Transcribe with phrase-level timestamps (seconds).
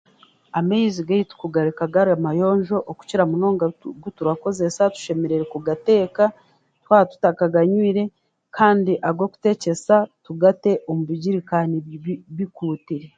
[0.59, 6.23] Amaizi gaitu kugareka gari amayonjo okukira munonga agu aguturakoresa tushemereire kugateeka
[6.83, 8.03] twaba tutakaganywire
[8.57, 9.95] kandi ag'okuteekyesa
[10.25, 11.77] tugate omu bigirikani
[12.37, 13.07] bikuutire